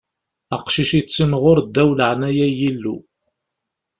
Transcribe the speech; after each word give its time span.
Aqcic 0.55 0.91
ittimɣur 0.99 1.57
ddaw 1.61 1.89
n 1.93 1.97
leɛnaya 1.99 2.47
n 2.51 2.55
Yillu. 2.57 2.95